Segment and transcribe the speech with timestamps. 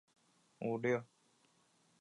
[0.03, 1.11] 与之相对的概念是物知觉。